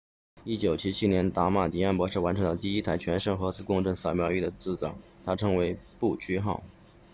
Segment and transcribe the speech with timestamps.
[0.45, 6.63] 1977年达马迪安 damadian 博士完成了第一台全身核磁共振扫描仪的制造他称之为不屈号